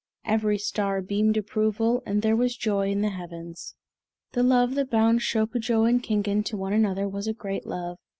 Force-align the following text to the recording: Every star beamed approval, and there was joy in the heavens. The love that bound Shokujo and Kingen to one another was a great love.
Every 0.25 0.57
star 0.57 0.99
beamed 1.03 1.37
approval, 1.37 2.01
and 2.07 2.23
there 2.23 2.35
was 2.35 2.57
joy 2.57 2.89
in 2.89 3.01
the 3.01 3.11
heavens. 3.11 3.75
The 4.31 4.41
love 4.41 4.73
that 4.73 4.89
bound 4.89 5.19
Shokujo 5.19 5.83
and 5.87 6.01
Kingen 6.01 6.41
to 6.45 6.57
one 6.57 6.73
another 6.73 7.07
was 7.07 7.27
a 7.27 7.33
great 7.33 7.67
love. 7.67 7.99